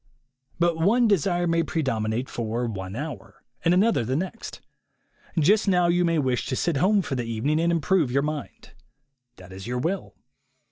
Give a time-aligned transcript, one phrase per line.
[0.57, 4.59] But one desire may predominate for one hour, and another the next.
[5.37, 8.71] Just now you may wish to sit home for the evening and improve your mind.
[9.35, 10.15] That is your will.